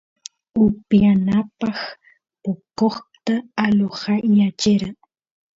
[0.63, 1.79] upiyanapaq
[2.75, 4.89] poqosta alojayachera